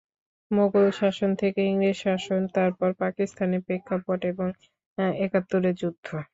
[0.51, 4.47] মোগল শাসন থেকে ইংরেজ শাসন, তারপর পাকিস্তানের প্রেক্ষাপট এবং
[5.25, 6.07] একাত্তরের যুদ্ধ।